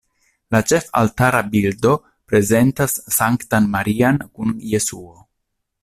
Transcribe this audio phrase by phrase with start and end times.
[0.53, 1.91] La ĉefaltara bildo
[2.33, 5.17] prezentas Sanktan Marian kun Jesuo.